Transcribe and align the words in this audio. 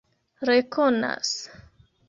rekonas 0.49 1.31